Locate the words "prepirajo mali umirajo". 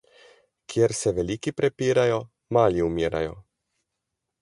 1.61-3.41